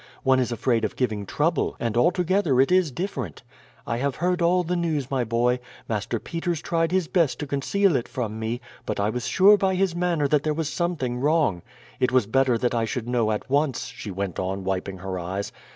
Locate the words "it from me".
7.95-8.61